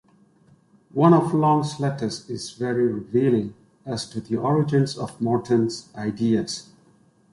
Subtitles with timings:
[0.95, 3.53] One of Long's letters is very revealing
[3.85, 6.71] as to the origins of Morton's ideas.